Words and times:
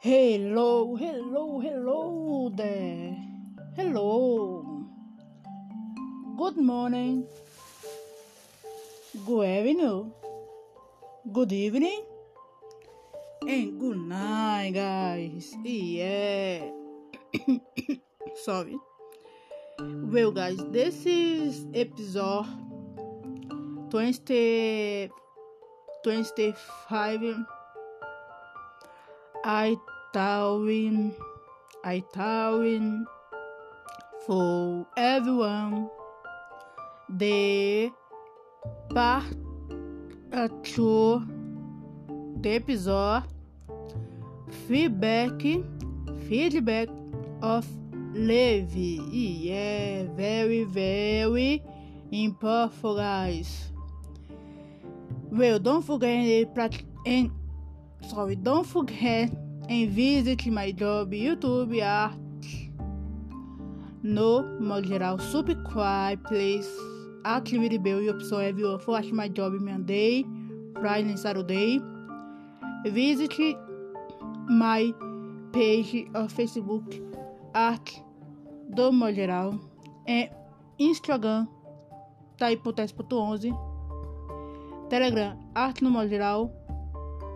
Hello, 0.00 0.94
hello, 0.94 1.58
hello 1.58 2.52
there. 2.54 3.18
Hello. 3.74 4.86
Good 6.38 6.56
morning. 6.56 7.26
Good 9.26 9.66
evening. 9.66 10.12
Good 11.32 11.52
evening. 11.52 12.04
And 13.42 13.80
good 13.80 13.98
night, 13.98 14.70
guys. 14.74 15.50
Yeah. 15.64 16.70
Sorry. 18.44 18.78
Well, 19.80 20.30
guys, 20.30 20.62
this 20.70 21.04
is 21.06 21.66
episode 21.74 22.46
20, 23.90 25.10
25. 26.04 27.57
I 29.44 29.76
towing, 30.12 31.14
I 31.84 32.02
towing 32.12 33.06
for 34.26 34.86
everyone 34.96 35.88
the 37.08 37.90
part 38.90 39.24
two 40.62 41.22
the 42.40 42.50
episode 42.50 43.22
feedback 44.66 45.40
feedback 46.28 46.88
of 47.40 47.66
Levi. 48.14 49.00
Yeah, 49.10 50.04
very 50.14 50.64
very 50.64 51.62
important 52.10 52.96
guys. 52.96 53.72
Well, 55.30 55.58
don't 55.58 55.82
forget 55.82 56.48
and 57.06 57.30
sorry, 58.02 58.36
don't 58.36 58.66
forget 58.66 59.30
and 59.68 59.90
visit 59.90 60.46
my 60.46 60.72
job 60.72 61.12
YouTube 61.12 61.82
art. 61.82 62.14
No 64.02 64.42
modo 64.60 64.88
geral 64.88 65.18
subscribe 65.18 66.22
please. 66.24 66.68
Activate 67.24 67.70
the 67.70 67.78
bell 67.78 68.00
e 68.00 68.08
é 68.08 68.52
viu 68.52 68.78
for 68.78 68.92
watch 68.94 69.12
my 69.12 69.28
job 69.28 69.52
Monday 69.60 70.24
Friday 70.80 71.10
and 71.10 71.18
Saturday. 71.18 71.80
Visit 72.84 73.56
my 74.48 74.94
page 75.52 76.08
of 76.14 76.32
Facebook 76.32 76.84
art 77.54 78.02
do 78.70 78.92
modo 78.92 79.14
geral 79.14 79.58
e 80.06 80.30
Instagram 80.78 81.48
taipotes.11 82.38 83.52
Telegram 84.88 85.36
arte 85.54 85.82
no 85.82 85.90
modo 85.90 86.08
geral 86.08 86.57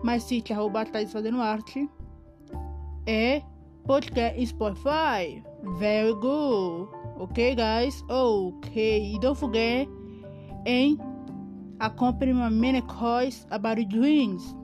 mais 0.03 0.23
sítio 0.23 0.53
arroba 0.55 0.85
Thaís 0.85 1.11
fazendo 1.11 1.41
arte 1.41 1.89
é 3.07 3.41
podcast 3.85 4.45
Spotify. 4.45 5.43
Very 5.79 6.13
good. 6.13 6.89
Okay, 7.19 7.55
guys? 7.55 8.03
Okay. 8.09 9.17
Don't 9.19 9.37
forget 9.37 9.87
and 10.65 10.97
accompany 11.79 12.33
my 12.33 12.49
many 12.49 12.81
calls 12.81 13.47
about 13.51 13.77
dreams. 13.89 14.55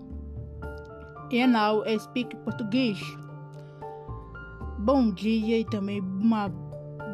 And 1.31 1.53
now 1.53 1.83
I 1.85 1.97
speak 1.99 2.35
português. 2.43 2.99
Bom 4.79 5.11
dia 5.11 5.59
e 5.59 5.65
também 5.65 6.01
uma 6.01 6.49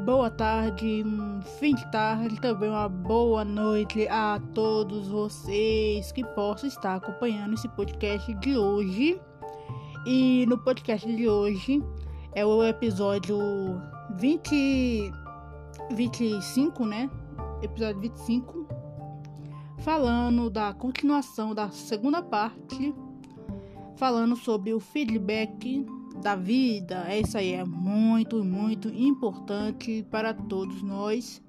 boa 0.06 0.30
tarde, 0.30 1.04
um 1.04 1.42
fim 1.58 1.74
de 1.74 1.92
tarde, 1.92 2.40
também 2.40 2.70
uma 2.70 2.88
boa 2.88 3.44
noite 3.44 4.08
a 4.08 4.40
todos 4.54 5.08
vocês 5.08 6.12
que 6.12 6.24
possam 6.24 6.70
estar 6.70 6.98
acompanhando 6.98 7.56
esse 7.56 7.68
podcast 7.70 8.32
de 8.36 8.56
hoje. 8.56 9.20
E 10.06 10.46
no 10.46 10.60
podcast 10.60 11.12
de 11.12 11.28
hoje 11.28 11.84
é 12.34 12.46
o 12.46 12.64
episódio 12.64 13.40
20, 14.20 15.12
25, 15.94 16.86
né? 16.86 17.10
Episódio 17.64 18.00
25, 18.02 18.68
falando 19.80 20.52
da 20.52 20.72
continuação 20.72 21.56
da 21.56 21.72
segunda 21.72 22.22
parte, 22.22 22.94
falando 23.96 24.36
sobre 24.36 24.72
o 24.72 24.80
feedback 24.80 25.84
da 26.26 26.36
vida. 26.36 27.06
É 27.08 27.20
isso 27.20 27.38
aí, 27.38 27.54
é 27.54 27.64
muito, 27.64 28.44
muito 28.44 28.88
importante 28.88 30.04
para 30.10 30.34
todos 30.34 30.82
nós. 30.82 31.40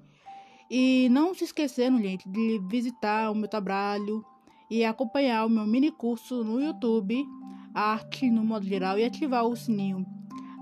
E 0.69 1.09
não 1.09 1.33
se 1.33 1.45
esquecendo, 1.45 1.99
gente, 1.99 2.29
de 2.29 2.61
visitar 2.69 3.31
o 3.31 3.35
meu 3.35 3.47
trabalho 3.47 4.23
e 4.69 4.85
acompanhar 4.85 5.47
o 5.47 5.49
meu 5.49 5.65
mini 5.65 5.89
curso 5.89 6.43
no 6.43 6.61
YouTube, 6.61 7.25
Arte 7.73 8.29
no 8.29 8.43
modo 8.43 8.67
geral, 8.67 8.99
e 8.99 9.03
ativar 9.03 9.47
o 9.47 9.55
sininho 9.55 10.05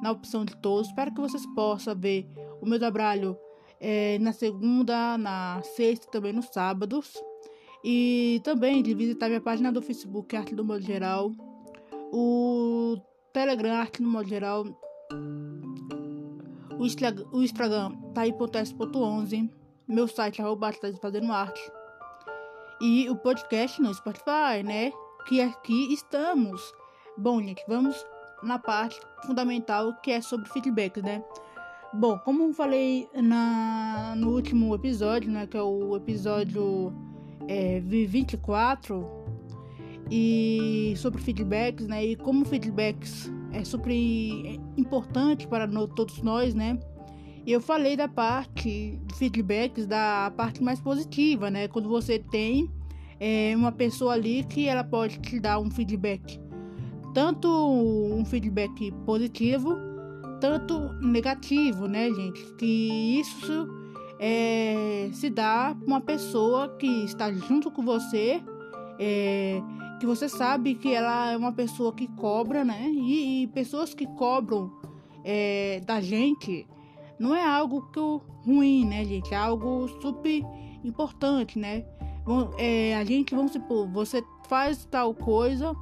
na 0.02 0.12
opção 0.12 0.46
de 0.46 0.56
todos 0.56 0.90
para 0.94 1.12
que 1.12 1.20
vocês 1.20 1.46
possam 1.48 1.94
ver 1.94 2.26
o 2.62 2.66
meu 2.66 2.80
trabalho 2.80 3.38
é, 3.82 4.18
na 4.20 4.32
segunda, 4.32 5.18
na 5.18 5.62
sexta 5.76 6.08
também 6.10 6.32
nos 6.32 6.46
sábados. 6.54 7.14
E 7.84 8.40
também 8.46 8.82
de 8.82 8.94
visitar 8.94 9.28
minha 9.28 9.42
página 9.42 9.74
do 9.74 9.82
Facebook 9.82 10.34
Arte 10.38 10.56
do 10.56 10.64
Modo 10.64 10.82
Geral, 10.82 11.34
o 12.14 12.96
Telegram 13.36 13.74
Arte 13.74 14.02
no 14.02 14.08
modo 14.08 14.30
geral. 14.30 14.64
O, 16.80 16.86
Instagram, 16.86 17.26
o 17.34 17.44
Instagram 17.44 17.92
tá 18.14 18.22
aí.s.11. 18.22 19.52
Meu 19.86 20.08
site 20.08 20.42
arroba 20.42 20.72
tá 20.72 20.88
fazendo 21.02 21.34
arte. 21.34 21.60
E 22.80 23.10
o 23.10 23.16
podcast 23.18 23.82
no 23.82 23.94
Spotify, 23.94 24.64
né? 24.64 24.94
Que 25.28 25.42
aqui 25.42 25.94
estamos. 25.94 26.62
Bom, 27.18 27.42
gente, 27.42 27.62
vamos 27.68 28.06
na 28.42 28.58
parte 28.58 28.98
fundamental 29.26 29.94
que 29.96 30.12
é 30.12 30.22
sobre 30.22 30.50
feedback, 30.52 31.02
né? 31.02 31.22
Bom, 31.94 32.18
como 32.20 32.44
eu 32.44 32.54
falei 32.54 33.10
na, 33.16 34.14
no 34.16 34.30
último 34.30 34.74
episódio, 34.74 35.30
né? 35.30 35.46
Que 35.46 35.58
é 35.58 35.62
o 35.62 35.98
episódio 35.98 36.94
é, 37.50 37.82
24 37.82 39.25
e 40.10 40.94
sobre 40.98 41.22
feedbacks, 41.22 41.88
né? 41.88 42.06
E 42.06 42.16
como 42.16 42.46
feedbacks 42.46 43.32
é 43.52 43.64
super 43.64 43.92
importante 44.78 45.48
para 45.48 45.66
no, 45.66 45.88
todos 45.88 46.22
nós, 46.22 46.54
né? 46.54 46.78
Eu 47.46 47.62
falei 47.62 47.96
da 47.96 48.08
parte 48.08 49.00
feedbacks, 49.16 49.86
da 49.86 50.32
parte 50.36 50.64
mais 50.64 50.80
positiva, 50.80 51.50
né? 51.50 51.68
Quando 51.68 51.88
você 51.88 52.20
tem 52.20 52.70
é, 53.20 53.54
uma 53.56 53.72
pessoa 53.72 54.14
ali 54.14 54.44
que 54.44 54.68
ela 54.68 54.84
pode 54.84 55.20
te 55.20 55.40
dar 55.40 55.60
um 55.60 55.70
feedback, 55.70 56.40
tanto 57.14 57.48
um 57.48 58.26
feedback 58.26 58.92
positivo, 59.06 59.76
tanto 60.42 60.80
negativo, 61.02 61.88
né, 61.88 62.12
gente? 62.12 62.44
Que 62.56 63.20
isso 63.20 63.68
é, 64.20 65.10
se 65.14 65.30
dá 65.30 65.76
uma 65.86 66.02
pessoa 66.02 66.70
que 66.78 66.88
está 67.06 67.32
junto 67.32 67.70
com 67.72 67.84
você. 67.84 68.42
É, 68.98 69.62
que 70.00 70.06
você 70.06 70.28
sabe 70.28 70.76
que 70.76 70.94
ela 70.94 71.32
é 71.32 71.38
uma 71.38 71.52
pessoa 71.52 71.94
que 71.94 72.08
cobra, 72.08 72.64
né? 72.64 72.90
E, 72.90 73.44
e 73.44 73.48
pessoas 73.48 73.94
que 73.94 74.06
cobram 74.06 74.72
é, 75.24 75.82
da 75.86 76.02
gente 76.02 76.68
não 77.20 77.36
é 77.36 77.44
algo 77.46 77.82
que 77.92 78.00
ruim, 78.46 78.86
né, 78.86 79.04
gente? 79.06 79.34
É 79.34 79.38
algo 79.38 79.88
super 80.02 80.44
importante, 80.84 81.58
né? 81.58 81.86
É, 82.58 82.96
a 82.96 83.04
gente, 83.04 83.36
vamos 83.36 83.52
supor, 83.52 83.88
você 83.88 84.24
faz 84.48 84.86
tal 84.86 85.14
coisa, 85.14 85.76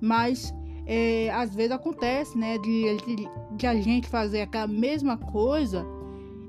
mas 0.00 0.54
é, 0.86 1.30
às 1.30 1.54
vezes 1.54 1.72
acontece, 1.72 2.38
né, 2.38 2.58
de, 2.58 2.96
de, 2.96 3.28
de, 3.56 3.66
a 3.66 3.74
gente 3.74 4.08
fazer 4.08 4.42
aquela 4.42 4.66
mesma 4.66 5.16
coisa 5.16 5.84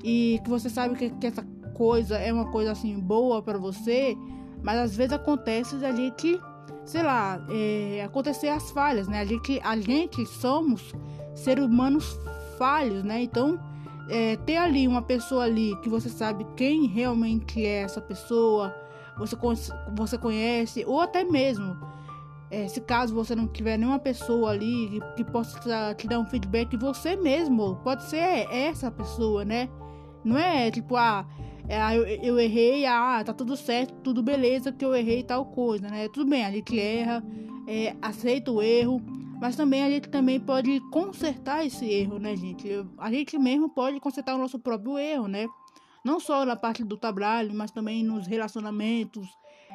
e 0.04 0.40
que 0.44 0.50
você 0.50 0.70
sabe 0.70 0.96
que, 0.96 1.10
que 1.10 1.28
essa 1.28 1.44
coisa 1.74 2.18
é 2.18 2.32
uma 2.32 2.52
coisa 2.52 2.72
assim 2.72 3.00
boa 3.00 3.42
para 3.42 3.58
você, 3.58 4.16
mas 4.62 4.78
às 4.78 4.96
vezes 4.96 5.14
acontece 5.14 5.84
a 5.84 5.92
gente 5.92 6.40
sei 6.86 7.04
lá, 7.04 7.40
é, 7.50 8.04
acontecer 8.04 8.50
as 8.50 8.72
falhas, 8.72 9.08
né? 9.08 9.22
A 9.22 9.26
gente, 9.26 9.60
a 9.64 9.78
gente 9.78 10.26
somos 10.26 10.94
seres 11.36 11.66
humanos 11.66 12.20
falhos, 12.58 13.04
né? 13.04 13.22
Então, 13.22 13.60
é, 14.10 14.36
ter 14.38 14.58
ali 14.58 14.88
uma 14.88 15.02
pessoa 15.02 15.46
ali 15.46 15.76
que 15.82 15.90
você 15.90 16.10
sabe 16.10 16.46
quem 16.56 16.88
realmente 16.88 17.66
é 17.66 17.84
essa 17.84 18.02
pessoa, 18.02 18.76
você, 19.18 19.36
você 19.96 20.18
conhece, 20.18 20.84
ou 20.86 21.00
até 21.00 21.24
mesmo, 21.24 21.78
é, 22.50 22.68
se 22.68 22.82
caso 22.82 23.16
você 23.16 23.34
não 23.34 23.48
tiver 23.48 23.78
nenhuma 23.78 24.00
pessoa 24.00 24.52
ali 24.52 24.90
que, 24.90 25.00
que 25.18 25.24
possa 25.24 25.96
te 25.96 26.08
dar 26.08 26.20
um 26.20 26.26
feedback, 26.26 26.76
você 26.76 27.16
mesmo 27.16 27.78
pode 27.84 28.04
ser 28.04 28.48
essa 28.52 28.92
pessoa, 28.92 29.46
né? 29.46 29.70
Não 30.24 30.38
é 30.38 30.70
tipo, 30.70 30.98
ah, 30.98 31.26
é, 31.68 31.98
eu, 31.98 32.06
eu, 32.06 32.40
errei, 32.40 32.86
ah, 32.86 33.24
tá 33.24 33.34
tudo 33.34 33.56
certo, 33.56 33.94
tudo 34.02 34.22
beleza 34.22 34.72
que 34.72 34.84
eu 34.84 34.96
errei 34.96 35.24
tal 35.24 35.46
coisa, 35.46 35.88
né? 35.88 36.08
Tudo 36.10 36.30
bem, 36.30 36.46
a 36.46 36.52
gente 36.52 36.80
erra, 36.80 37.24
é, 37.68 37.96
aceita 38.02 38.52
o 38.52 38.62
erro, 38.62 39.02
mas 39.40 39.56
também 39.56 39.84
a 39.84 39.90
gente 39.90 40.10
também 40.10 40.40
pode 40.40 40.80
consertar 40.92 41.66
esse 41.66 41.86
erro, 41.86 42.20
né, 42.20 42.36
gente? 42.36 42.68
A 42.98 43.12
gente 43.12 43.38
mesmo 43.38 43.70
pode 43.70 44.00
consertar 44.00 44.36
o 44.36 44.38
nosso 44.38 44.60
próprio 44.60 44.98
erro, 44.98 45.28
né? 45.28 45.48
Não 46.04 46.20
só 46.20 46.46
na 46.46 46.56
parte 46.56 46.84
do 46.84 46.98
trabalho, 46.98 47.54
mas 47.54 47.72
também 47.72 48.04
nos 48.04 48.28
relacionamentos, 48.28 49.28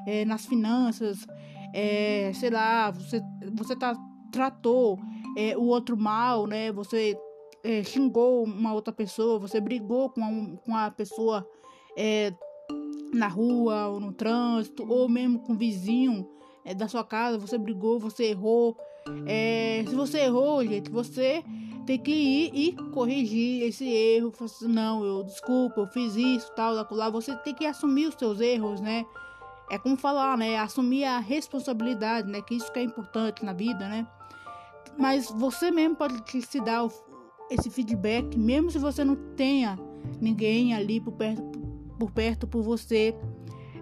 é, 0.06 0.24
nas 0.24 0.44
finanças, 0.44 1.26
é, 1.72 2.32
sei 2.34 2.50
lá, 2.50 2.90
você, 2.90 3.20
você 3.54 3.76
tá, 3.76 3.94
tratou 4.30 4.98
é, 5.36 5.56
o 5.56 5.62
outro 5.64 5.96
mal, 5.96 6.46
né? 6.46 6.72
Você 6.72 7.18
é, 7.64 7.82
xingou 7.82 8.44
uma 8.44 8.72
outra 8.72 8.92
pessoa, 8.92 9.38
você 9.38 9.60
brigou 9.60 10.10
com 10.10 10.22
a, 10.22 10.58
com 10.64 10.76
a 10.76 10.90
pessoa 10.90 11.46
é, 11.96 12.32
na 13.12 13.28
rua 13.28 13.88
ou 13.88 14.00
no 14.00 14.12
trânsito, 14.12 14.86
ou 14.88 15.08
mesmo 15.08 15.38
com 15.40 15.54
o 15.54 15.56
vizinho 15.56 16.28
é, 16.64 16.74
da 16.74 16.88
sua 16.88 17.04
casa, 17.04 17.38
você 17.38 17.56
brigou, 17.56 17.98
você 17.98 18.24
errou. 18.24 18.76
É, 19.26 19.84
se 19.88 19.94
você 19.94 20.18
errou, 20.20 20.64
gente, 20.64 20.90
você 20.90 21.42
tem 21.86 21.98
que 21.98 22.10
ir 22.10 22.50
e 22.52 22.72
corrigir 22.90 23.62
esse 23.62 23.88
erro. 23.88 24.32
Assim, 24.40 24.66
não, 24.66 25.04
eu 25.04 25.22
desculpa, 25.22 25.80
eu 25.80 25.86
fiz 25.86 26.16
isso, 26.16 26.52
tal, 26.54 26.74
lá. 26.74 27.10
Você 27.10 27.34
tem 27.36 27.54
que 27.54 27.64
assumir 27.64 28.08
os 28.08 28.16
seus 28.16 28.40
erros, 28.40 28.80
né? 28.80 29.06
É 29.70 29.78
como 29.78 29.96
falar, 29.96 30.36
né? 30.36 30.58
Assumir 30.58 31.04
a 31.04 31.18
responsabilidade, 31.18 32.28
né? 32.28 32.42
Que 32.42 32.56
isso 32.56 32.70
que 32.72 32.80
é 32.80 32.82
importante 32.82 33.44
na 33.44 33.52
vida, 33.52 33.88
né? 33.88 34.06
Mas 34.98 35.30
você 35.30 35.70
mesmo 35.70 35.96
pode 35.96 36.22
se 36.42 36.60
dar 36.60 36.88
esse 37.50 37.70
feedback, 37.70 38.36
mesmo 38.36 38.70
se 38.70 38.78
você 38.78 39.04
não 39.04 39.14
tenha 39.36 39.78
ninguém 40.20 40.74
ali 40.74 41.00
por 41.00 41.12
perto, 41.12 41.42
por, 41.98 42.10
perto 42.10 42.46
por 42.46 42.62
você. 42.62 43.14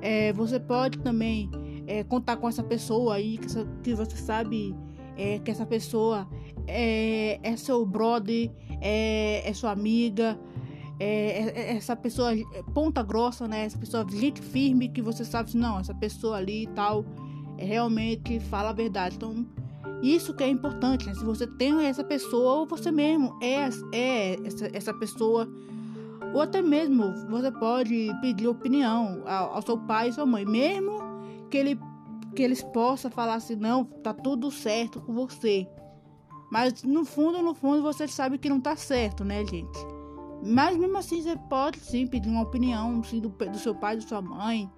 É, 0.01 0.33
você 0.33 0.61
pode 0.61 0.99
também 0.99 1.51
é, 1.87 2.05
contar 2.05 2.37
com 2.37 2.49
essa 2.49 2.63
pessoa 2.63 3.15
aí 3.15 3.39
que, 3.39 3.47
que 3.83 3.95
você 3.95 4.17
sabe 4.17 4.75
é, 5.17 5.39
que 5.39 5.51
essa 5.51 5.65
pessoa 5.65 6.29
é, 6.67 7.39
é 7.43 7.57
seu 7.57 7.85
brother, 7.87 8.51
é, 8.81 9.49
é 9.49 9.53
sua 9.53 9.71
amiga, 9.71 10.39
é, 10.99 11.71
é, 11.73 11.77
essa 11.77 11.97
pessoa 11.97 12.31
ponta 12.73 13.03
grossa, 13.03 13.49
né? 13.49 13.65
Essa 13.65 13.79
pessoa 13.79 14.07
gente 14.11 14.41
firme 14.41 14.89
que 14.89 15.03
você 15.03 15.25
sabe 15.25 15.49
assim, 15.49 15.59
não, 15.59 15.79
essa 15.79 15.95
pessoa 15.95 16.37
ali 16.37 16.65
e 16.65 16.67
tal 16.69 17.05
realmente 17.57 18.41
fala 18.41 18.71
a 18.71 18.73
verdade. 18.73 19.17
Então, 19.17 19.47
isso 20.03 20.35
que 20.35 20.43
é 20.43 20.49
importante, 20.49 21.07
né? 21.07 21.15
Se 21.15 21.25
você 21.25 21.47
tem 21.47 21.87
essa 21.87 22.05
pessoa 22.05 22.55
ou 22.55 22.67
você 22.67 22.91
mesmo 22.91 23.37
é, 23.43 23.69
é 23.93 24.37
essa, 24.45 24.71
essa 24.73 24.95
pessoa 24.95 25.49
ou 26.35 26.43
até 26.43 26.61
mesmo 26.61 27.13
você 27.31 27.51
pode 27.51 28.11
pedir 28.21 28.49
opinião 28.49 29.23
ao, 29.25 29.55
ao 29.55 29.63
seu 29.63 29.79
pai 29.79 30.09
e 30.09 30.13
sua 30.13 30.27
mãe, 30.27 30.45
mesmo 30.45 30.99
que 31.49 31.57
ele 31.57 31.81
que 32.35 32.43
eles 32.43 32.63
possam 32.63 33.11
falar 33.11 33.37
assim, 33.37 33.55
não, 33.55 33.85
tá 33.85 34.13
tudo 34.13 34.51
certo 34.51 35.01
com 35.01 35.15
você. 35.15 35.69
Mas 36.51 36.83
no 36.83 37.05
fundo, 37.05 37.41
no 37.41 37.55
fundo, 37.55 37.81
você 37.81 38.09
sabe 38.09 38.39
que 38.39 38.49
não 38.49 38.61
tá 38.61 38.75
certo, 38.75 39.25
né, 39.25 39.45
gente? 39.47 39.79
Mas 40.45 40.77
mesmo 40.77 40.99
assim, 40.99 41.23
você 41.23 41.37
pode 41.49 41.79
sim 41.79 42.07
pedir 42.07 42.29
uma 42.29 42.43
opinião 42.43 43.03
sim, 43.05 43.21
do, 43.21 43.29
do 43.29 43.59
seu 43.59 43.75
pai, 43.75 43.97
da 43.97 44.03
sua 44.03 44.21
mãe. 44.21 44.69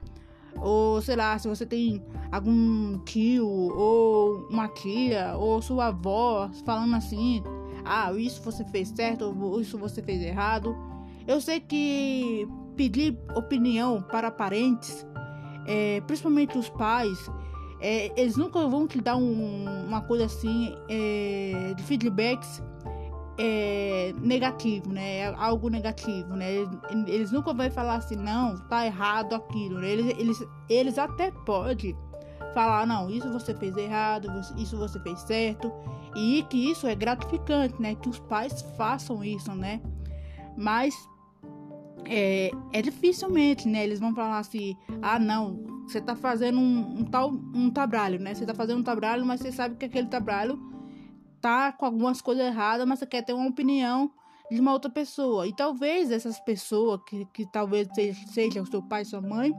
Ou 0.60 1.00
sei 1.02 1.16
lá, 1.16 1.38
se 1.38 1.48
você 1.48 1.66
tem 1.66 2.02
algum 2.30 2.98
tio, 3.00 3.48
ou 3.48 4.46
uma 4.50 4.68
tia, 4.68 5.34
ou 5.36 5.60
sua 5.60 5.86
avó 5.86 6.50
falando 6.64 6.94
assim: 6.94 7.42
ah, 7.84 8.12
isso 8.12 8.42
você 8.42 8.64
fez 8.64 8.88
certo, 8.88 9.34
ou 9.38 9.60
isso 9.60 9.76
você 9.76 10.02
fez 10.02 10.22
errado. 10.22 10.76
Eu 11.26 11.40
sei 11.40 11.60
que 11.60 12.46
pedir 12.76 13.18
opinião 13.34 14.02
para 14.02 14.30
parentes, 14.30 15.06
é, 15.66 16.00
principalmente 16.02 16.56
os 16.56 16.68
pais, 16.68 17.18
é, 17.80 18.12
eles 18.20 18.36
nunca 18.36 18.66
vão 18.68 18.86
te 18.86 19.00
dar 19.00 19.16
um, 19.16 19.84
uma 19.86 20.00
coisa 20.02 20.26
assim 20.26 20.76
é, 20.88 21.74
de 21.74 21.82
feedbacks 21.82 22.62
é, 23.38 24.14
negativo, 24.18 24.92
né? 24.92 25.26
Algo 25.34 25.68
negativo, 25.68 26.34
né? 26.34 26.66
Eles, 27.06 27.30
nunca 27.30 27.52
vão 27.52 27.70
falar 27.70 27.96
assim, 27.96 28.16
não, 28.16 28.56
tá 28.68 28.86
errado 28.86 29.34
aquilo. 29.34 29.80
Né? 29.80 29.90
Eles, 29.90 30.18
eles, 30.18 30.48
eles 30.68 30.98
até 30.98 31.30
podem 31.30 31.96
falar, 32.54 32.86
não, 32.86 33.10
isso 33.10 33.30
você 33.30 33.54
fez 33.54 33.76
errado, 33.76 34.28
isso 34.56 34.76
você 34.78 34.98
fez 35.00 35.20
certo. 35.20 35.70
E 36.14 36.44
que 36.48 36.70
isso 36.70 36.86
é 36.86 36.94
gratificante, 36.94 37.80
né? 37.80 37.94
Que 37.94 38.08
os 38.08 38.18
pais 38.18 38.62
façam 38.76 39.22
isso, 39.22 39.54
né? 39.54 39.82
Mas 40.56 40.94
é, 42.08 42.50
é 42.72 42.82
dificilmente, 42.82 43.68
né? 43.68 43.84
Eles 43.84 44.00
vão 44.00 44.14
falar 44.14 44.38
assim, 44.38 44.76
ah, 45.02 45.18
não, 45.18 45.64
você 45.86 46.00
tá 46.00 46.16
fazendo 46.16 46.58
um, 46.58 47.00
um, 47.00 47.04
tal 47.04 47.30
um 47.30 47.70
trabalho, 47.70 48.18
né? 48.18 48.34
Você 48.34 48.46
tá 48.46 48.54
fazendo 48.54 48.80
um 48.80 48.84
trabalho, 48.84 49.24
mas 49.24 49.40
você 49.40 49.52
sabe 49.52 49.76
que 49.76 49.84
aquele 49.84 50.08
trabalho 50.08 50.58
tá 51.40 51.72
com 51.72 51.84
algumas 51.86 52.20
coisas 52.20 52.44
erradas, 52.44 52.86
mas 52.86 52.98
você 52.98 53.06
quer 53.06 53.22
ter 53.22 53.32
uma 53.32 53.48
opinião 53.48 54.10
de 54.50 54.60
uma 54.60 54.72
outra 54.72 54.90
pessoa. 54.90 55.46
E 55.46 55.54
talvez 55.54 56.10
essas 56.10 56.38
pessoas, 56.40 57.00
que, 57.06 57.24
que 57.26 57.46
talvez 57.50 57.88
seja, 57.94 58.26
seja 58.28 58.62
o 58.62 58.66
seu 58.66 58.82
pai, 58.82 59.04
sua 59.04 59.20
mãe, 59.20 59.52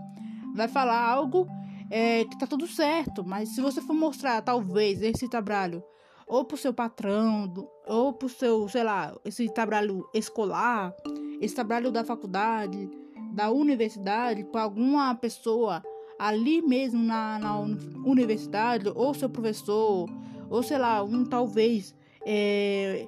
vai 0.55 0.67
falar 0.67 0.99
algo 0.99 1.47
é, 1.89 2.25
que 2.25 2.37
tá 2.37 2.47
tudo 2.47 2.67
certo. 2.67 3.23
Mas 3.25 3.49
se 3.49 3.61
você 3.61 3.81
for 3.81 3.93
mostrar, 3.93 4.41
talvez, 4.41 5.01
esse 5.01 5.29
trabalho 5.29 5.83
ou 6.27 6.43
pro 6.43 6.57
seu 6.57 6.73
patrão, 6.73 7.53
ou 7.87 8.11
pro 8.11 8.27
seu, 8.27 8.67
sei 8.67 8.83
lá, 8.83 9.15
esse 9.23 9.47
trabalho 9.53 10.09
escolar, 10.13 10.93
esse 11.41 11.55
trabalho 11.55 11.91
da 11.91 12.03
faculdade, 12.03 12.89
da 13.31 13.51
universidade, 13.51 14.43
para 14.43 14.63
alguma 14.63 15.13
pessoa 15.15 15.83
ali 16.17 16.61
mesmo 16.61 17.03
na, 17.03 17.37
na 17.37 17.59
universidade, 18.05 18.91
ou 18.95 19.13
seu 19.13 19.29
professor, 19.29 20.09
ou 20.49 20.63
sei 20.63 20.77
lá, 20.77 21.03
um 21.03 21.23
talvez 21.23 21.95
é, 22.25 23.07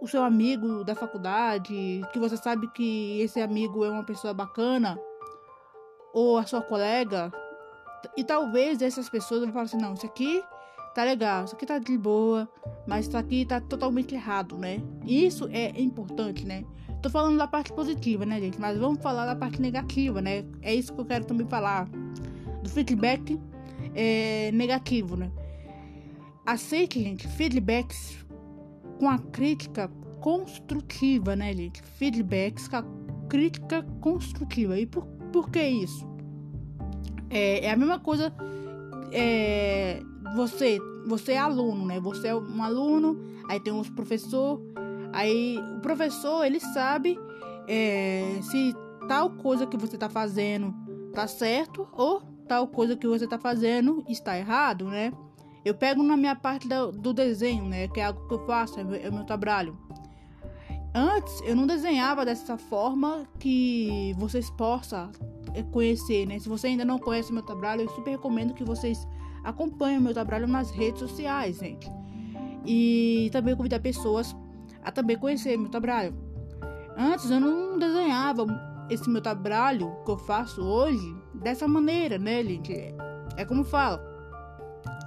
o 0.00 0.06
seu 0.06 0.22
amigo 0.22 0.84
da 0.84 0.94
faculdade, 0.94 2.02
que 2.12 2.18
você 2.18 2.36
sabe 2.36 2.68
que 2.72 3.20
esse 3.20 3.40
amigo 3.40 3.84
é 3.84 3.90
uma 3.90 4.04
pessoa 4.04 4.32
bacana, 4.32 4.98
ou 6.12 6.38
a 6.38 6.46
sua 6.46 6.62
colega, 6.62 7.32
e 8.16 8.22
talvez 8.22 8.80
essas 8.82 9.08
pessoas 9.08 9.40
vão 9.42 9.52
falar 9.52 9.64
assim: 9.64 9.78
não, 9.78 9.94
isso 9.94 10.06
aqui 10.06 10.42
tá 10.94 11.02
legal, 11.02 11.44
isso 11.44 11.54
aqui 11.54 11.66
tá 11.66 11.78
de 11.78 11.98
boa, 11.98 12.48
mas 12.86 13.08
isso 13.08 13.16
aqui 13.16 13.44
tá 13.44 13.60
totalmente 13.60 14.14
errado, 14.14 14.56
né? 14.56 14.80
Isso 15.04 15.48
é 15.50 15.70
importante, 15.80 16.46
né? 16.46 16.64
Tô 17.04 17.10
falando 17.10 17.36
da 17.36 17.46
parte 17.46 17.70
positiva, 17.70 18.24
né, 18.24 18.40
gente? 18.40 18.58
Mas 18.58 18.78
vamos 18.78 18.98
falar 19.02 19.26
da 19.26 19.36
parte 19.36 19.60
negativa, 19.60 20.22
né? 20.22 20.42
É 20.62 20.74
isso 20.74 20.90
que 20.90 20.98
eu 21.02 21.04
quero 21.04 21.26
também 21.26 21.46
falar 21.46 21.86
do 22.62 22.70
feedback 22.70 23.38
é, 23.94 24.50
negativo, 24.52 25.14
né? 25.14 25.30
Aceite, 26.46 27.02
gente, 27.02 27.28
feedbacks 27.28 28.24
com 28.98 29.06
a 29.06 29.18
crítica 29.18 29.88
construtiva, 30.22 31.36
né, 31.36 31.52
gente? 31.52 31.82
Feedbacks 31.82 32.68
com 32.68 32.76
a 32.76 32.84
crítica 33.28 33.82
construtiva. 34.00 34.80
E 34.80 34.86
por, 34.86 35.04
por 35.30 35.50
que 35.50 35.60
isso? 35.60 36.08
É, 37.28 37.66
é 37.66 37.70
a 37.70 37.76
mesma 37.76 38.00
coisa. 38.00 38.32
É, 39.12 40.00
você, 40.34 40.78
você 41.06 41.32
é 41.32 41.38
aluno, 41.38 41.84
né? 41.84 42.00
Você 42.00 42.28
é 42.28 42.34
um 42.34 42.62
aluno, 42.62 43.20
aí 43.46 43.60
tem 43.60 43.74
uns 43.74 43.90
professor, 43.90 44.58
aí 45.14 45.58
o 45.76 45.80
professor 45.80 46.44
ele 46.44 46.60
sabe 46.60 47.18
é, 47.68 48.38
se 48.42 48.74
tal 49.08 49.30
coisa 49.30 49.66
que 49.66 49.76
você 49.76 49.96
tá 49.96 50.08
fazendo 50.08 50.74
tá 51.14 51.26
certo 51.26 51.88
ou 51.92 52.20
tal 52.48 52.66
coisa 52.66 52.96
que 52.96 53.06
você 53.06 53.24
está 53.24 53.38
fazendo 53.38 54.04
está 54.08 54.36
errado, 54.36 54.86
né? 54.86 55.12
Eu 55.64 55.74
pego 55.74 56.02
na 56.02 56.16
minha 56.16 56.36
parte 56.36 56.68
do, 56.68 56.92
do 56.92 57.14
desenho, 57.14 57.64
né? 57.64 57.88
Que 57.88 58.00
é 58.00 58.04
algo 58.04 58.28
que 58.28 58.34
eu 58.34 58.44
faço, 58.44 58.78
é, 58.78 58.84
meu, 58.84 59.00
é 59.00 59.08
o 59.08 59.12
meu 59.12 59.24
trabalho. 59.24 59.78
Antes 60.94 61.40
eu 61.42 61.56
não 61.56 61.66
desenhava 61.66 62.24
dessa 62.24 62.58
forma 62.58 63.26
que 63.38 64.14
vocês 64.18 64.50
possam 64.50 65.10
é, 65.54 65.62
conhecer, 65.62 66.26
né? 66.26 66.38
Se 66.38 66.48
você 66.48 66.66
ainda 66.66 66.84
não 66.84 66.98
conhece 66.98 67.32
meu 67.32 67.42
trabalho, 67.42 67.82
eu 67.82 67.88
super 67.88 68.10
recomendo 68.10 68.52
que 68.52 68.62
vocês 68.62 69.06
acompanhem 69.42 69.98
o 69.98 70.02
meu 70.02 70.12
trabalho 70.12 70.46
nas 70.46 70.70
redes 70.70 71.00
sociais, 71.00 71.58
gente. 71.58 71.90
E 72.66 73.28
também 73.32 73.56
convidar 73.56 73.80
pessoas 73.80 74.34
a 74.84 74.92
também 74.92 75.16
conhecer 75.16 75.56
meu 75.56 75.70
trabalho. 75.70 76.14
Antes 76.96 77.30
eu 77.30 77.40
não 77.40 77.78
desenhava 77.78 78.46
esse 78.88 79.08
meu 79.08 79.22
trabalho 79.22 79.96
que 80.04 80.10
eu 80.10 80.18
faço 80.18 80.62
hoje 80.62 81.16
dessa 81.34 81.66
maneira, 81.66 82.18
né, 82.18 82.44
gente? 82.44 82.94
É 83.36 83.44
como 83.44 83.64
fala. 83.64 84.02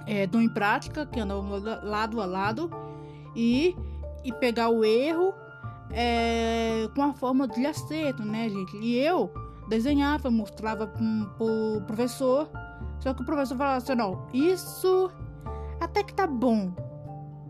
É, 0.06 0.26
dou 0.26 0.40
em 0.40 0.48
prática, 0.48 1.06
que 1.06 1.20
ando 1.20 1.40
lado 1.82 2.20
a 2.20 2.26
lado, 2.26 2.70
e, 3.36 3.76
e 4.24 4.32
pegar 4.32 4.70
o 4.70 4.84
erro 4.84 5.34
é, 5.90 6.88
com 6.94 7.02
a 7.02 7.12
forma 7.12 7.46
de 7.46 7.64
acerto, 7.66 8.24
né, 8.24 8.48
gente? 8.48 8.76
E 8.78 8.96
eu 8.98 9.30
desenhava, 9.68 10.30
mostrava 10.30 10.86
pro 10.86 11.82
professor, 11.86 12.50
só 13.00 13.12
que 13.14 13.22
o 13.22 13.24
professor 13.24 13.56
falava 13.56 13.76
assim, 13.76 13.94
não, 13.94 14.26
isso 14.32 15.10
até 15.80 16.02
que 16.02 16.14
tá 16.14 16.26
bom, 16.26 16.72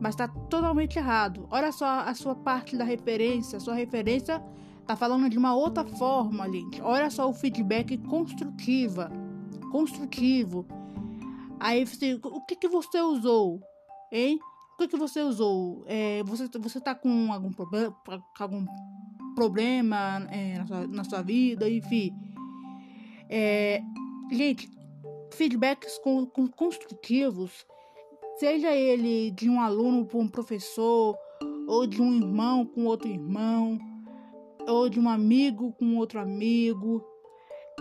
mas 0.00 0.14
tá 0.14 0.28
totalmente 0.28 0.98
errado. 0.98 1.46
Olha 1.50 1.72
só 1.72 1.86
a 1.86 2.14
sua 2.14 2.34
parte 2.34 2.76
da 2.76 2.84
referência, 2.84 3.56
a 3.56 3.60
sua 3.60 3.74
referência 3.74 4.42
tá 4.86 4.96
falando 4.96 5.28
de 5.28 5.36
uma 5.36 5.54
outra 5.54 5.84
forma, 5.84 6.48
gente. 6.50 6.80
Olha 6.80 7.10
só 7.10 7.28
o 7.28 7.32
feedback 7.32 7.98
construtiva, 7.98 9.10
construtivo. 9.70 10.66
Aí 11.60 11.84
você, 11.84 12.14
o 12.22 12.40
que 12.42 12.56
que 12.56 12.68
você 12.68 13.00
usou, 13.00 13.60
hein? 14.12 14.38
O 14.74 14.78
que 14.78 14.88
que 14.88 14.96
você 14.96 15.20
usou? 15.20 15.84
É, 15.86 16.22
você 16.22 16.48
você 16.58 16.80
tá 16.80 16.94
com 16.94 17.32
algum 17.32 17.52
problema, 17.52 17.96
algum 18.38 18.64
problema 19.34 20.26
é, 20.30 20.58
na, 20.58 20.66
sua, 20.66 20.86
na 20.86 21.04
sua 21.04 21.22
vida, 21.22 21.68
enfim. 21.68 22.14
É, 23.28 23.82
gente, 24.30 24.70
feedbacks 25.32 25.98
com, 25.98 26.24
com 26.24 26.46
construtivos 26.46 27.66
seja 28.38 28.70
ele 28.70 29.30
de 29.32 29.50
um 29.50 29.60
aluno 29.60 30.06
para 30.06 30.18
um 30.18 30.28
professor, 30.28 31.16
ou 31.66 31.86
de 31.86 32.00
um 32.00 32.16
irmão 32.16 32.64
com 32.64 32.84
outro 32.84 33.08
irmão, 33.08 33.78
ou 34.66 34.88
de 34.88 35.00
um 35.00 35.08
amigo 35.08 35.72
com 35.72 35.96
outro 35.96 36.20
amigo, 36.20 37.04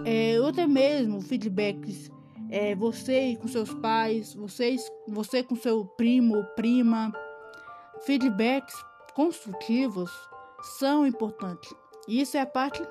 é, 0.06 0.40
ou 0.40 0.48
até 0.48 0.66
mesmo 0.66 1.22
feedbacks, 1.22 2.10
é, 2.50 2.76
você 2.76 3.38
com 3.40 3.48
seus 3.48 3.74
pais, 3.76 4.34
vocês, 4.34 4.90
você 5.08 5.44
com 5.44 5.56
seu 5.56 5.86
primo 5.86 6.38
ou 6.38 6.44
prima, 6.56 7.12
feedbacks 8.06 8.76
construtivos 9.14 10.12
são 10.80 11.06
importantes. 11.06 11.74
Isso 12.08 12.38
é 12.38 12.42
a 12.42 12.46
parte 12.46 12.82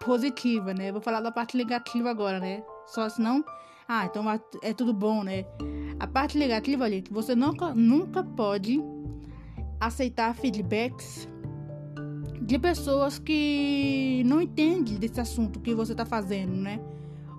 positiva, 0.00 0.74
né? 0.74 0.92
Vou 0.92 1.00
falar 1.00 1.20
da 1.20 1.30
parte 1.30 1.56
negativa 1.56 2.10
agora, 2.10 2.38
né? 2.40 2.62
Só 2.86 3.08
senão, 3.08 3.44
ah, 3.88 4.04
então 4.04 4.22
é 4.62 4.74
tudo 4.74 4.92
bom, 4.92 5.24
né? 5.24 5.46
A 5.98 6.06
parte 6.06 6.36
negativa, 6.36 6.88
gente, 6.90 7.10
você 7.10 7.34
nunca, 7.34 7.74
nunca 7.74 8.22
pode 8.22 8.82
aceitar 9.80 10.34
feedbacks 10.34 11.26
de 12.42 12.58
pessoas 12.58 13.18
que 13.18 14.22
não 14.26 14.42
entendem 14.42 14.96
desse 14.96 15.18
assunto 15.20 15.58
que 15.58 15.74
você 15.74 15.92
está 15.92 16.04
fazendo, 16.04 16.52
né? 16.52 16.78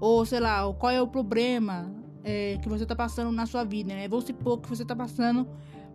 Ou 0.01 0.25
sei 0.25 0.39
lá, 0.39 0.74
qual 0.74 0.91
é 0.91 1.00
o 1.00 1.08
problema 1.08 1.94
é, 2.24 2.58
que 2.58 2.68
você 2.68 2.84
está 2.84 2.96
passando 2.96 3.32
na 3.32 3.46
sua 3.46 3.63
vida, 3.63 3.94
né? 3.94 4.08
Vou 4.08 4.20
supor 4.20 4.60
que 4.60 4.68
você 4.68 4.82
está 4.82 4.96
passando 4.96 5.48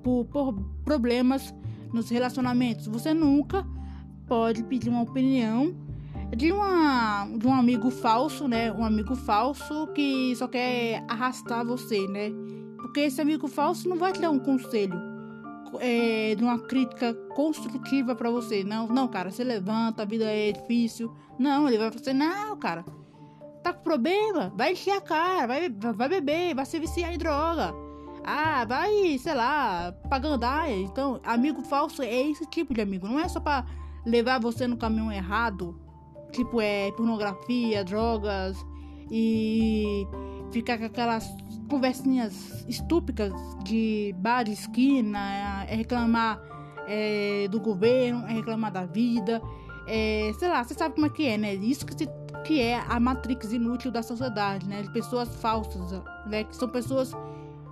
por, 0.04 0.24
por 0.26 0.52
problemas 0.84 1.52
nos 1.92 2.08
relacionamentos. 2.10 2.86
Você 2.86 3.12
nunca 3.12 3.66
pode 4.28 4.62
pedir 4.64 4.88
uma 4.88 5.02
opinião 5.02 5.83
de, 6.34 6.52
uma, 6.52 7.26
de 7.36 7.46
um 7.46 7.54
amigo 7.54 7.90
falso, 7.90 8.48
né? 8.48 8.72
Um 8.72 8.84
amigo 8.84 9.14
falso 9.14 9.86
que 9.88 10.34
só 10.36 10.48
quer 10.48 11.04
arrastar 11.08 11.64
você, 11.64 12.06
né? 12.08 12.30
Porque 12.78 13.00
esse 13.00 13.20
amigo 13.20 13.48
falso 13.48 13.88
não 13.88 13.96
vai 13.96 14.12
te 14.12 14.20
dar 14.20 14.30
um 14.30 14.38
conselho 14.38 14.94
é, 15.80 16.34
de 16.34 16.42
uma 16.42 16.58
crítica 16.58 17.14
construtiva 17.34 18.14
para 18.14 18.30
você. 18.30 18.64
Não, 18.64 18.86
não, 18.86 19.08
cara, 19.08 19.30
você 19.30 19.44
levanta, 19.44 20.02
a 20.02 20.06
vida 20.06 20.24
é 20.24 20.52
difícil. 20.52 21.14
Não, 21.38 21.68
ele 21.68 21.78
vai 21.78 21.90
fazer, 21.90 22.12
não, 22.12 22.56
cara, 22.56 22.84
tá 23.62 23.72
com 23.72 23.82
problema, 23.82 24.52
vai 24.56 24.72
encher 24.72 24.92
a 24.92 25.00
cara, 25.00 25.46
vai, 25.46 25.68
vai 25.68 26.08
beber, 26.08 26.54
vai 26.54 26.64
se 26.66 26.78
viciar 26.78 27.12
em 27.12 27.18
droga. 27.18 27.74
Ah, 28.24 28.64
vai, 28.64 29.18
sei 29.18 29.34
lá, 29.34 29.92
pagandar. 30.08 30.70
Então, 30.70 31.20
amigo 31.24 31.62
falso 31.62 32.02
é 32.02 32.30
esse 32.30 32.46
tipo 32.46 32.72
de 32.72 32.80
amigo. 32.80 33.06
Não 33.06 33.20
é 33.20 33.28
só 33.28 33.38
pra 33.38 33.66
levar 34.04 34.40
você 34.40 34.66
no 34.66 34.76
caminho 34.76 35.12
errado. 35.12 35.78
Tipo, 36.34 36.60
é 36.60 36.90
pornografia, 36.92 37.84
drogas 37.84 38.56
e 39.10 40.06
ficar 40.52 40.78
com 40.78 40.84
aquelas 40.84 41.28
conversinhas 41.68 42.64
estúpidas 42.68 43.32
de 43.64 44.14
bar 44.18 44.42
de 44.42 44.52
esquina, 44.52 45.64
é 45.68 45.76
reclamar 45.76 46.40
é, 46.88 47.46
do 47.48 47.60
governo, 47.60 48.26
é 48.26 48.32
reclamar 48.32 48.72
da 48.72 48.84
vida, 48.84 49.40
é, 49.86 50.32
sei 50.38 50.48
lá, 50.48 50.62
você 50.62 50.74
sabe 50.74 50.94
como 50.94 51.06
é 51.06 51.10
que 51.10 51.26
é, 51.26 51.36
né? 51.36 51.54
Isso 51.54 51.84
que, 51.84 51.96
se, 51.96 52.08
que 52.44 52.60
é 52.60 52.82
a 52.88 52.98
matrix 52.98 53.52
inútil 53.52 53.90
da 53.90 54.02
sociedade, 54.02 54.66
né? 54.68 54.82
De 54.82 54.90
pessoas 54.90 55.28
falsas, 55.36 56.02
né? 56.26 56.44
Que 56.44 56.56
são 56.56 56.68
pessoas, 56.68 57.12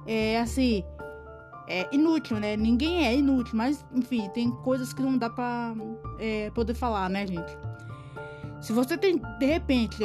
é, 0.06 0.38
assim, 0.38 0.84
é 1.68 1.88
inútil, 1.94 2.38
né? 2.38 2.56
Ninguém 2.56 3.06
é 3.06 3.14
inútil, 3.14 3.56
mas, 3.56 3.84
enfim, 3.94 4.28
tem 4.30 4.50
coisas 4.50 4.92
que 4.92 5.02
não 5.02 5.16
dá 5.16 5.30
pra 5.30 5.74
é, 6.18 6.50
poder 6.50 6.74
falar, 6.74 7.08
né, 7.08 7.26
gente? 7.26 7.56
Se 8.62 8.72
você 8.72 8.96
tem, 8.96 9.20
de 9.38 9.46
repente, 9.46 9.98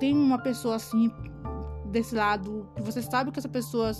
tem 0.00 0.16
uma 0.16 0.38
pessoa 0.38 0.76
assim 0.76 1.10
desse 1.86 2.14
lado, 2.14 2.66
que 2.74 2.82
você 2.82 3.02
sabe 3.02 3.30
que 3.30 3.38
essa 3.38 3.50
pessoa 3.50 3.92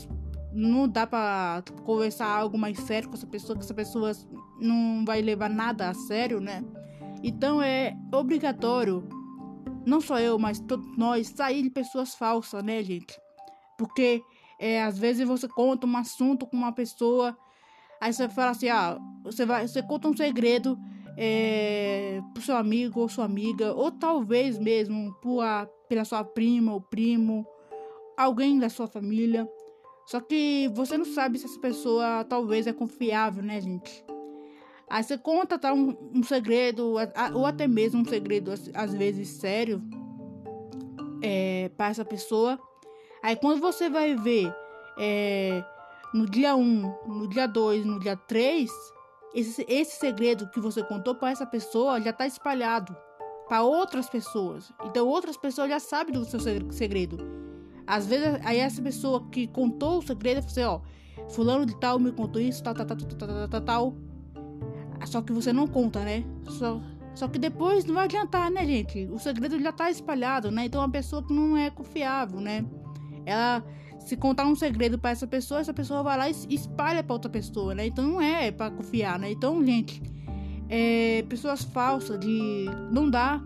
não 0.50 0.88
dá 0.88 1.06
para 1.06 1.62
conversar 1.84 2.26
algo 2.26 2.56
mais 2.56 2.78
sério 2.80 3.08
com 3.08 3.14
essa 3.14 3.26
pessoa, 3.26 3.56
que 3.56 3.64
essa 3.64 3.74
pessoa 3.74 4.12
não 4.58 5.04
vai 5.04 5.20
levar 5.20 5.50
nada 5.50 5.90
a 5.90 5.94
sério, 5.94 6.40
né? 6.40 6.64
Então 7.22 7.62
é 7.62 7.94
obrigatório, 8.12 9.06
não 9.84 10.00
só 10.00 10.18
eu, 10.18 10.38
mas 10.38 10.58
todos 10.58 10.96
nós, 10.96 11.28
sair 11.28 11.62
de 11.62 11.70
pessoas 11.70 12.14
falsas, 12.14 12.64
né, 12.64 12.82
gente? 12.82 13.14
Porque 13.76 14.22
é, 14.58 14.82
às 14.82 14.98
vezes 14.98 15.26
você 15.26 15.46
conta 15.46 15.86
um 15.86 15.96
assunto 15.98 16.46
com 16.46 16.56
uma 16.56 16.72
pessoa, 16.72 17.36
aí 18.00 18.12
você 18.12 18.26
fala 18.26 18.52
assim, 18.52 18.70
ah, 18.70 18.98
você 19.22 19.44
vai, 19.44 19.68
você 19.68 19.82
conta 19.82 20.08
um 20.08 20.16
segredo 20.16 20.78
é, 21.16 22.20
pro 22.32 22.42
seu 22.42 22.56
amigo 22.56 23.00
ou 23.00 23.08
sua 23.08 23.24
amiga, 23.24 23.74
ou 23.74 23.90
talvez 23.90 24.58
mesmo 24.58 25.12
por 25.20 25.42
pela 25.88 26.04
sua 26.04 26.24
prima 26.24 26.72
ou 26.72 26.80
primo, 26.80 27.46
alguém 28.16 28.58
da 28.58 28.68
sua 28.68 28.86
família. 28.86 29.48
Só 30.06 30.20
que 30.20 30.70
você 30.74 30.96
não 30.96 31.04
sabe 31.04 31.38
se 31.38 31.46
essa 31.46 31.60
pessoa 31.60 32.24
talvez 32.24 32.66
é 32.66 32.72
confiável, 32.72 33.42
né, 33.42 33.60
gente? 33.60 34.04
Aí 34.88 35.02
você 35.02 35.16
conta 35.16 35.58
tá, 35.58 35.72
um, 35.72 35.96
um 36.14 36.22
segredo, 36.22 36.96
ou 37.34 37.46
até 37.46 37.66
mesmo 37.66 38.02
um 38.02 38.04
segredo, 38.04 38.52
às 38.74 38.94
vezes 38.94 39.28
sério, 39.28 39.82
é, 41.22 41.70
para 41.76 41.88
essa 41.88 42.04
pessoa. 42.04 42.58
Aí 43.22 43.36
quando 43.36 43.60
você 43.60 43.88
vai 43.88 44.14
ver 44.14 44.52
é, 44.98 45.64
no 46.12 46.28
dia 46.28 46.54
1, 46.54 46.60
um, 46.60 46.94
no 47.06 47.28
dia 47.28 47.46
2, 47.46 47.86
no 47.86 47.98
dia 47.98 48.16
3, 48.16 48.70
esse, 49.34 49.64
esse 49.68 49.96
segredo 49.96 50.48
que 50.50 50.60
você 50.60 50.82
contou 50.82 51.14
para 51.14 51.30
essa 51.30 51.46
pessoa 51.46 52.00
já 52.00 52.10
está 52.10 52.26
espalhado 52.26 52.96
para 53.48 53.62
outras 53.62 54.08
pessoas. 54.08 54.72
Então 54.84 55.06
outras 55.06 55.36
pessoas 55.36 55.68
já 55.68 55.80
sabem 55.80 56.12
do 56.12 56.24
seu 56.24 56.40
segredo. 56.40 57.18
Às 57.86 58.06
vezes, 58.06 58.40
aí 58.44 58.58
essa 58.58 58.80
pessoa 58.80 59.28
que 59.30 59.46
contou 59.46 59.98
o 59.98 60.02
segredo, 60.02 60.42
você, 60.42 60.62
ó, 60.64 60.80
fulano 61.30 61.66
de 61.66 61.78
tal 61.78 61.98
me 61.98 62.12
contou 62.12 62.40
isso, 62.40 62.62
tal, 62.62 62.74
tal, 62.74 62.86
tal, 62.86 62.96
tal, 62.96 63.28
tal, 63.28 63.48
tal, 63.48 63.60
tal. 63.60 63.94
Só 65.06 65.20
que 65.20 65.32
você 65.32 65.52
não 65.52 65.66
conta, 65.66 66.00
né? 66.04 66.24
Só, 66.48 66.80
só 67.14 67.28
que 67.28 67.38
depois 67.38 67.84
não 67.84 67.94
vai 67.94 68.04
adiantar, 68.04 68.50
né, 68.50 68.64
gente? 68.64 69.08
O 69.10 69.18
segredo 69.18 69.60
já 69.60 69.72
tá 69.72 69.90
espalhado, 69.90 70.50
né? 70.50 70.66
Então, 70.66 70.80
uma 70.80 70.90
pessoa 70.90 71.22
que 71.22 71.32
não 71.32 71.56
é 71.56 71.70
confiável, 71.70 72.40
né? 72.40 72.64
Ela, 73.26 73.64
se 74.06 74.16
contar 74.16 74.46
um 74.46 74.54
segredo 74.54 74.98
para 74.98 75.10
essa 75.10 75.26
pessoa, 75.26 75.60
essa 75.60 75.74
pessoa 75.74 76.02
vai 76.02 76.16
lá 76.18 76.28
e 76.28 76.54
espalha 76.54 77.02
para 77.02 77.12
outra 77.12 77.30
pessoa, 77.30 77.74
né? 77.74 77.86
Então, 77.86 78.06
não 78.06 78.20
é 78.20 78.50
para 78.50 78.70
confiar, 78.70 79.18
né? 79.18 79.30
Então, 79.30 79.64
gente, 79.64 80.02
é, 80.68 81.24
pessoas 81.28 81.62
falsas 81.62 82.18
de 82.18 82.66
não 82.90 83.08
dá 83.08 83.42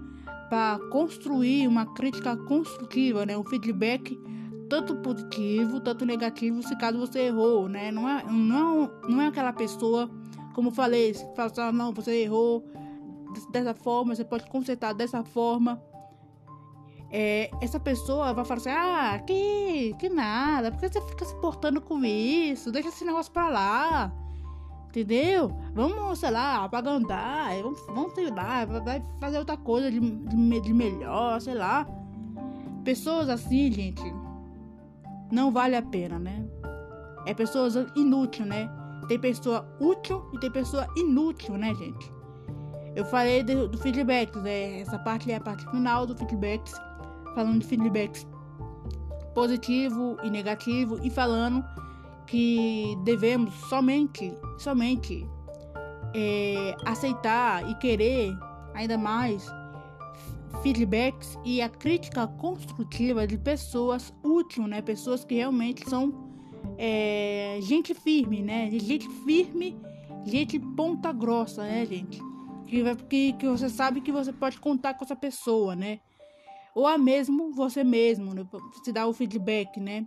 para 0.49 0.79
construir 0.91 1.67
uma 1.67 1.87
crítica 1.95 2.37
construtiva, 2.37 3.27
né? 3.27 3.37
Um 3.37 3.45
feedback 3.45 4.19
tanto 4.69 4.97
positivo, 4.97 5.81
tanto 5.81 6.05
negativo, 6.05 6.63
se 6.63 6.77
caso 6.77 6.99
você 6.99 7.21
errou, 7.21 7.69
né? 7.69 7.91
Não 7.91 8.09
é, 8.09 8.25
não, 8.25 8.91
não 9.09 9.21
é 9.21 9.27
aquela 9.29 9.53
pessoa, 9.53 10.11
como 10.55 10.71
falei, 10.71 11.15
fala 11.35 11.51
assim, 11.51 11.61
ah, 11.61 11.73
não, 11.73 11.93
você 11.93 12.23
errou 12.23 12.65
dessa 13.51 13.75
forma, 13.75 14.15
você 14.15 14.25
pode 14.25 14.49
consertar 14.49 14.93
dessa 14.93 15.23
forma. 15.25 15.81
É, 17.11 17.51
essa 17.61 17.79
pessoa 17.79 18.33
vai 18.33 18.45
falar 18.45 18.59
assim, 18.61 18.71
ah, 18.71 19.19
que, 19.25 19.95
que 19.99 20.09
nada, 20.09 20.71
porque 20.73 20.89
você 20.89 21.01
fica 21.01 21.25
se 21.25 21.35
portando 21.37 21.81
com 21.81 22.05
isso, 22.05 22.73
deixa 22.73 22.89
esse 22.89 23.05
negócio 23.05 23.33
pra 23.33 23.49
lá. 23.49 24.13
Entendeu? 24.89 25.55
Vamos, 25.75 26.19
sei 26.19 26.31
lá, 26.31 26.65
apagandar, 26.65 27.55
vamos, 27.63 27.81
vamos 27.87 28.15
sei 28.15 28.31
lá, 28.31 28.65
vai 28.65 29.03
fazer 29.21 29.39
outra 29.39 29.57
coisa 29.57 29.91
de, 29.91 30.01
de, 30.01 30.61
de 30.61 30.73
melhor, 30.73 31.41
sei 31.41 31.55
lá. 31.55 31.87
Pessoas 32.83 33.29
assim, 33.29 33.71
gente, 33.71 34.03
não 35.31 35.51
vale 35.51 35.77
a 35.77 35.83
pena, 35.83 36.19
né? 36.19 36.47
É 37.27 37.35
pessoas 37.35 37.75
inúteis, 37.95 38.49
né? 38.49 38.71
Tem 39.09 39.19
pessoa 39.19 39.69
útil 39.81 40.25
e 40.33 40.39
tem 40.39 40.51
pessoa 40.51 40.87
inútil, 40.97 41.57
né, 41.57 41.75
gente? 41.75 42.13
Eu 42.95 43.05
falei 43.05 43.43
do, 43.43 43.69
do 43.69 43.77
feedback, 43.77 44.35
né? 44.39 44.81
Essa 44.81 44.99
parte 44.99 45.31
é 45.31 45.37
a 45.37 45.41
parte 45.41 45.69
final 45.71 46.07
do 46.07 46.17
feedback, 46.17 46.63
falando 47.37 47.61
de 47.61 47.67
feedbacks 47.67 48.27
positivo 49.35 50.17
e 50.25 50.31
negativo 50.31 50.99
e 51.05 51.11
falando 51.11 51.63
que 52.27 52.97
devemos 53.05 53.53
somente, 53.69 54.33
somente 54.59 55.29
é, 56.15 56.75
aceitar 56.87 57.71
e 57.71 57.75
querer 57.75 58.35
ainda 58.75 58.97
mais 58.97 59.47
feedbacks 60.63 61.39
e 61.45 61.61
a 61.61 61.69
crítica 61.69 62.27
construtiva 62.27 63.27
de 63.27 63.37
pessoas 63.37 64.13
úteis, 64.25 64.67
né? 64.67 64.81
Pessoas 64.81 65.23
que 65.23 65.35
realmente 65.35 65.87
são 65.89 66.31
é, 66.79 67.59
gente 67.61 67.93
firme, 67.93 68.41
né? 68.41 68.71
Gente 68.71 69.07
firme, 69.27 69.77
gente 70.25 70.59
ponta 70.59 71.13
grossa, 71.13 71.63
né, 71.63 71.85
gente? 71.85 72.19
Que, 72.67 72.83
que, 73.09 73.33
que 73.35 73.47
você 73.47 73.69
sabe 73.69 74.01
que 74.01 74.11
você 74.11 74.33
pode 74.33 74.59
contar 74.59 74.95
com 74.95 75.05
essa 75.05 75.15
pessoa, 75.15 75.77
né? 75.77 76.01
Ou 76.77 76.87
a 76.87 76.97
mesmo 76.97 77.53
você 77.53 77.83
mesmo, 77.83 78.33
né? 78.33 78.47
Se 78.85 78.93
dá 78.93 79.07
o 79.07 79.13
feedback, 79.13 79.81
né? 79.81 80.07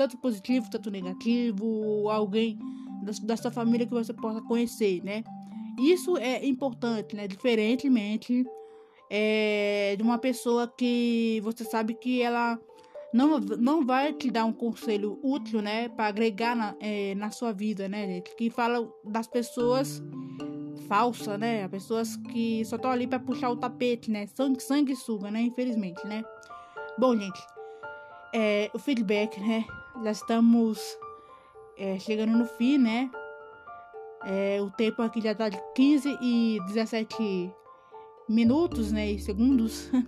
tanto 0.00 0.16
positivo, 0.16 0.70
tanto 0.70 0.90
negativo, 0.90 2.08
alguém 2.08 2.58
da, 3.02 3.12
da 3.22 3.36
sua 3.36 3.50
família 3.50 3.86
que 3.86 3.92
você 3.92 4.14
possa 4.14 4.40
conhecer, 4.40 5.04
né? 5.04 5.22
Isso 5.78 6.16
é 6.16 6.46
importante, 6.46 7.14
né? 7.14 7.28
Diferentemente 7.28 8.46
é, 9.10 9.94
de 9.98 10.02
uma 10.02 10.16
pessoa 10.16 10.66
que 10.66 11.38
você 11.42 11.64
sabe 11.64 11.92
que 11.92 12.22
ela 12.22 12.58
não, 13.12 13.38
não 13.38 13.84
vai 13.84 14.14
te 14.14 14.30
dar 14.30 14.46
um 14.46 14.54
conselho 14.54 15.18
útil, 15.22 15.60
né, 15.60 15.90
para 15.90 16.06
agregar 16.06 16.56
na, 16.56 16.74
é, 16.80 17.14
na 17.16 17.30
sua 17.30 17.52
vida, 17.52 17.86
né, 17.86 18.06
gente? 18.06 18.34
Que 18.36 18.48
fala 18.48 18.88
das 19.04 19.26
pessoas 19.26 20.02
falsas, 20.90 21.38
né? 21.38 21.68
Pessoas 21.68 22.16
que 22.16 22.64
só 22.64 22.74
estão 22.74 22.90
ali 22.90 23.06
para 23.06 23.20
puxar 23.20 23.48
o 23.48 23.56
tapete, 23.56 24.10
né? 24.10 24.26
Sangue, 24.26 24.60
sanguessuga, 24.60 25.30
né? 25.30 25.40
Infelizmente, 25.42 26.04
né? 26.04 26.24
Bom, 26.98 27.16
gente, 27.16 27.40
é, 28.34 28.68
o 28.74 28.78
feedback, 28.78 29.38
né? 29.38 29.64
Já 30.02 30.10
estamos 30.10 30.80
é, 31.78 31.96
chegando 32.00 32.36
no 32.36 32.44
fim, 32.44 32.76
né? 32.76 33.08
É, 34.26 34.60
o 34.60 34.68
tempo 34.68 35.00
aqui 35.00 35.20
já 35.20 35.32
tá 35.32 35.48
de 35.48 35.58
15 35.76 36.18
e 36.20 36.58
17 36.66 37.54
minutos, 38.28 38.90
né? 38.90 39.12
E 39.12 39.18
segundos. 39.20 39.88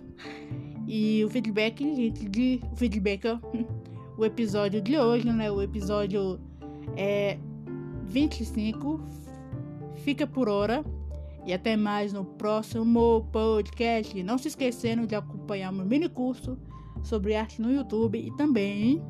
E 0.85 1.23
o 1.23 1.29
feedback, 1.29 1.81
gente, 1.95 2.27
de, 2.27 2.59
o 2.69 2.75
feedback, 2.75 3.25
ó, 3.25 3.39
o 4.19 4.25
episódio 4.25 4.81
de 4.81 4.99
hoje, 4.99 5.31
né? 5.31 5.49
O 5.49 5.61
episódio 5.61 6.37
é 6.97 7.39
25. 8.03 9.22
Fica 10.03 10.27
por 10.27 10.49
hora. 10.49 10.83
E 11.45 11.53
até 11.53 11.75
mais 11.75 12.13
no 12.13 12.23
próximo 12.23 13.27
podcast. 13.31 14.21
Não 14.23 14.37
se 14.37 14.49
esquecendo 14.49 15.05
de 15.05 15.15
acompanhar 15.15 15.71
meu 15.71 15.85
mini 15.85 16.07
curso 16.07 16.57
sobre 17.01 17.35
arte 17.35 17.61
no 17.61 17.71
YouTube 17.71 18.17
e 18.17 18.31
também 18.37 19.01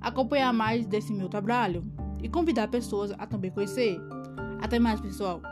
acompanhar 0.00 0.52
mais 0.52 0.86
desse 0.86 1.12
meu 1.12 1.28
trabalho 1.28 1.84
e 2.22 2.28
convidar 2.28 2.68
pessoas 2.68 3.12
a 3.18 3.26
também 3.26 3.50
conhecer. 3.50 4.00
Até 4.60 4.78
mais, 4.78 5.00
pessoal. 5.00 5.42